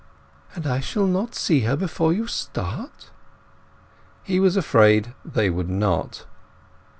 "And 0.55 0.65
I 0.65 0.79
shall 0.79 1.05
not 1.05 1.35
see 1.35 1.59
her 1.59 1.75
before 1.75 2.11
you 2.11 2.25
start?" 2.25 3.11
He 4.23 4.39
was 4.39 4.57
afraid 4.57 5.13
they 5.23 5.51
would 5.51 5.69
not. 5.69 6.25